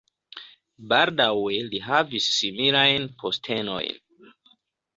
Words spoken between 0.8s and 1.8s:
Baldaŭe